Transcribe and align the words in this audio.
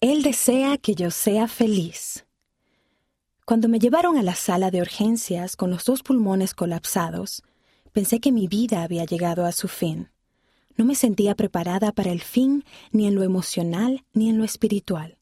Él 0.00 0.22
desea 0.22 0.78
que 0.78 0.94
yo 0.94 1.10
sea 1.10 1.46
feliz. 1.46 2.24
Cuando 3.44 3.68
me 3.68 3.78
llevaron 3.78 4.16
a 4.16 4.22
la 4.22 4.34
sala 4.34 4.70
de 4.70 4.80
urgencias 4.80 5.56
con 5.56 5.70
los 5.70 5.84
dos 5.84 6.02
pulmones 6.02 6.54
colapsados, 6.54 7.42
pensé 7.92 8.18
que 8.18 8.32
mi 8.32 8.48
vida 8.48 8.82
había 8.82 9.04
llegado 9.04 9.44
a 9.44 9.52
su 9.52 9.68
fin. 9.68 10.08
No 10.78 10.86
me 10.86 10.94
sentía 10.94 11.34
preparada 11.34 11.92
para 11.92 12.12
el 12.12 12.22
fin 12.22 12.64
ni 12.92 13.06
en 13.06 13.14
lo 13.14 13.24
emocional 13.24 14.06
ni 14.14 14.30
en 14.30 14.38
lo 14.38 14.44
espiritual, 14.44 15.18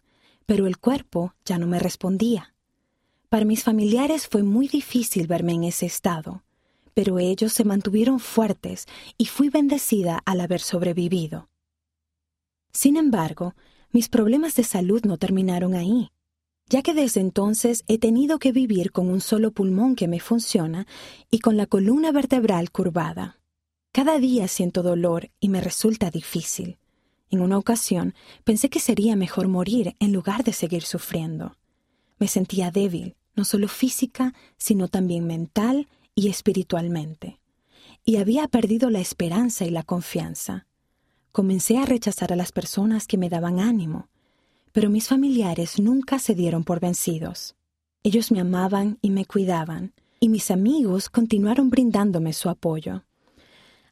pero 0.46 0.68
el 0.68 0.78
cuerpo 0.78 1.34
ya 1.44 1.58
no 1.58 1.66
me 1.66 1.80
respondía. 1.80 2.54
Para 3.28 3.44
mis 3.44 3.64
familiares 3.64 4.28
fue 4.28 4.44
muy 4.44 4.68
difícil 4.68 5.26
verme 5.26 5.54
en 5.54 5.64
ese 5.64 5.86
estado, 5.86 6.44
pero 6.94 7.18
ellos 7.18 7.52
se 7.52 7.64
mantuvieron 7.64 8.20
fuertes 8.20 8.86
y 9.16 9.26
fui 9.26 9.48
bendecida 9.48 10.22
al 10.24 10.40
haber 10.40 10.60
sobrevivido. 10.60 11.48
Sin 12.72 12.96
embargo, 12.96 13.56
mis 13.92 14.08
problemas 14.08 14.54
de 14.54 14.64
salud 14.64 15.02
no 15.04 15.16
terminaron 15.16 15.74
ahí, 15.74 16.10
ya 16.68 16.82
que 16.82 16.94
desde 16.94 17.20
entonces 17.20 17.84
he 17.88 17.98
tenido 17.98 18.38
que 18.38 18.52
vivir 18.52 18.92
con 18.92 19.08
un 19.08 19.20
solo 19.20 19.52
pulmón 19.52 19.96
que 19.96 20.08
me 20.08 20.20
funciona 20.20 20.86
y 21.30 21.38
con 21.38 21.56
la 21.56 21.66
columna 21.66 22.12
vertebral 22.12 22.70
curvada. 22.70 23.38
Cada 23.92 24.18
día 24.18 24.48
siento 24.48 24.82
dolor 24.82 25.30
y 25.40 25.48
me 25.48 25.60
resulta 25.60 26.10
difícil. 26.10 26.78
En 27.30 27.40
una 27.40 27.58
ocasión 27.58 28.14
pensé 28.44 28.68
que 28.68 28.80
sería 28.80 29.16
mejor 29.16 29.48
morir 29.48 29.96
en 29.98 30.12
lugar 30.12 30.44
de 30.44 30.52
seguir 30.52 30.82
sufriendo. 30.82 31.56
Me 32.18 32.28
sentía 32.28 32.70
débil, 32.70 33.16
no 33.34 33.44
solo 33.44 33.68
física, 33.68 34.34
sino 34.56 34.88
también 34.88 35.26
mental 35.26 35.88
y 36.14 36.28
espiritualmente. 36.28 37.40
Y 38.04 38.16
había 38.16 38.48
perdido 38.48 38.90
la 38.90 39.00
esperanza 39.00 39.64
y 39.64 39.70
la 39.70 39.82
confianza. 39.82 40.66
Comencé 41.38 41.78
a 41.78 41.86
rechazar 41.86 42.32
a 42.32 42.36
las 42.36 42.50
personas 42.50 43.06
que 43.06 43.16
me 43.16 43.28
daban 43.28 43.60
ánimo, 43.60 44.08
pero 44.72 44.90
mis 44.90 45.06
familiares 45.06 45.78
nunca 45.78 46.18
se 46.18 46.34
dieron 46.34 46.64
por 46.64 46.80
vencidos. 46.80 47.54
Ellos 48.02 48.32
me 48.32 48.40
amaban 48.40 48.98
y 49.02 49.10
me 49.10 49.24
cuidaban, 49.24 49.92
y 50.18 50.30
mis 50.30 50.50
amigos 50.50 51.08
continuaron 51.08 51.70
brindándome 51.70 52.32
su 52.32 52.48
apoyo. 52.48 53.04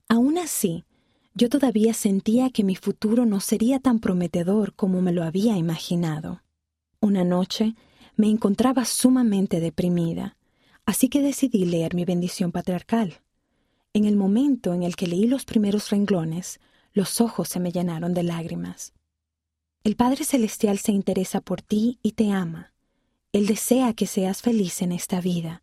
Aún 0.08 0.38
así, 0.38 0.86
yo 1.34 1.48
todavía 1.48 1.94
sentía 1.94 2.50
que 2.50 2.64
mi 2.64 2.74
futuro 2.74 3.26
no 3.26 3.38
sería 3.38 3.78
tan 3.78 4.00
prometedor 4.00 4.74
como 4.74 5.00
me 5.00 5.12
lo 5.12 5.22
había 5.22 5.56
imaginado. 5.56 6.42
Una 6.98 7.22
noche 7.22 7.76
me 8.16 8.28
encontraba 8.28 8.84
sumamente 8.84 9.60
deprimida, 9.60 10.36
así 10.84 11.08
que 11.08 11.22
decidí 11.22 11.64
leer 11.64 11.94
mi 11.94 12.04
bendición 12.04 12.50
patriarcal. 12.50 13.20
En 13.92 14.04
el 14.04 14.16
momento 14.16 14.74
en 14.74 14.82
el 14.82 14.96
que 14.96 15.06
leí 15.06 15.28
los 15.28 15.44
primeros 15.44 15.90
renglones, 15.90 16.58
los 16.96 17.20
ojos 17.20 17.50
se 17.50 17.60
me 17.60 17.72
llenaron 17.72 18.14
de 18.14 18.22
lágrimas. 18.22 18.94
El 19.84 19.96
Padre 19.96 20.24
Celestial 20.24 20.78
se 20.78 20.92
interesa 20.92 21.42
por 21.42 21.60
ti 21.60 21.98
y 22.02 22.12
te 22.12 22.32
ama. 22.32 22.72
Él 23.32 23.46
desea 23.46 23.92
que 23.92 24.06
seas 24.06 24.40
feliz 24.40 24.80
en 24.80 24.92
esta 24.92 25.20
vida. 25.20 25.62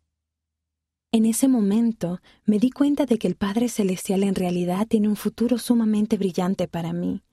En 1.10 1.26
ese 1.26 1.48
momento 1.48 2.20
me 2.44 2.60
di 2.60 2.70
cuenta 2.70 3.04
de 3.04 3.18
que 3.18 3.26
el 3.26 3.34
Padre 3.34 3.68
Celestial 3.68 4.22
en 4.22 4.36
realidad 4.36 4.86
tiene 4.86 5.08
un 5.08 5.16
futuro 5.16 5.58
sumamente 5.58 6.16
brillante 6.16 6.68
para 6.68 6.92
mí 6.92 7.24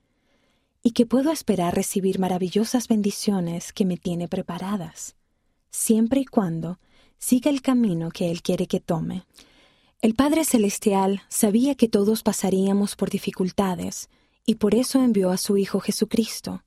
y 0.82 0.90
que 0.90 1.06
puedo 1.06 1.30
esperar 1.30 1.72
recibir 1.72 2.18
maravillosas 2.18 2.88
bendiciones 2.88 3.72
que 3.72 3.84
me 3.84 3.96
tiene 3.96 4.26
preparadas, 4.26 5.14
siempre 5.70 6.22
y 6.22 6.24
cuando 6.24 6.80
siga 7.18 7.52
el 7.52 7.62
camino 7.62 8.10
que 8.10 8.32
Él 8.32 8.42
quiere 8.42 8.66
que 8.66 8.80
tome. 8.80 9.26
El 10.02 10.16
Padre 10.16 10.44
Celestial 10.44 11.22
sabía 11.28 11.76
que 11.76 11.86
todos 11.86 12.24
pasaríamos 12.24 12.96
por 12.96 13.08
dificultades 13.08 14.10
y 14.44 14.56
por 14.56 14.74
eso 14.74 15.00
envió 15.00 15.30
a 15.30 15.36
su 15.36 15.56
Hijo 15.56 15.78
Jesucristo, 15.78 16.64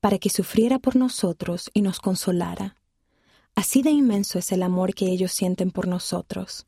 para 0.00 0.18
que 0.18 0.28
sufriera 0.28 0.78
por 0.78 0.94
nosotros 0.94 1.70
y 1.72 1.80
nos 1.80 1.98
consolara. 1.98 2.76
Así 3.54 3.80
de 3.80 3.88
inmenso 3.88 4.38
es 4.38 4.52
el 4.52 4.62
amor 4.62 4.92
que 4.92 5.06
ellos 5.06 5.32
sienten 5.32 5.70
por 5.70 5.88
nosotros. 5.88 6.66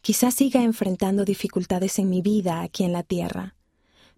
Quizás 0.00 0.34
siga 0.34 0.64
enfrentando 0.64 1.24
dificultades 1.24 2.00
en 2.00 2.10
mi 2.10 2.22
vida 2.22 2.62
aquí 2.62 2.82
en 2.82 2.92
la 2.92 3.04
tierra, 3.04 3.54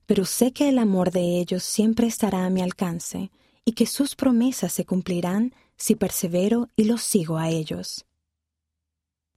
pero 0.06 0.24
sé 0.24 0.54
que 0.54 0.70
el 0.70 0.78
amor 0.78 1.10
de 1.10 1.38
ellos 1.40 1.62
siempre 1.62 2.06
estará 2.06 2.46
a 2.46 2.50
mi 2.50 2.62
alcance 2.62 3.30
y 3.66 3.72
que 3.72 3.84
sus 3.84 4.16
promesas 4.16 4.72
se 4.72 4.86
cumplirán 4.86 5.52
si 5.76 5.94
persevero 5.94 6.70
y 6.74 6.84
los 6.84 7.02
sigo 7.02 7.36
a 7.36 7.50
ellos. 7.50 8.06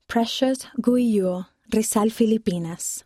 Precious 0.08 0.70
Guiyuo 0.78 1.48
Rizal, 1.68 2.12
Filipinas. 2.12 3.06